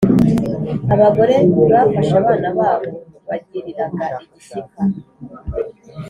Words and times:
Abagore 0.93 1.35
bafashe 1.71 2.13
abana 2.21 2.47
babo 2.57 2.91
bagiriraga 3.27 4.05
igishyika, 4.25 4.81